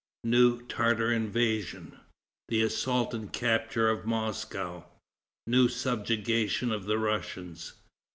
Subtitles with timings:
[0.23, 1.95] New Tartar invasion.
[2.49, 4.85] The Assault and Capture of Moscow.
[5.45, 7.73] New Subjugation of the Russians.